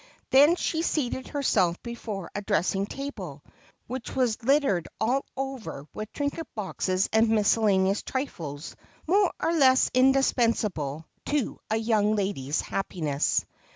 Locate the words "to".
11.27-11.59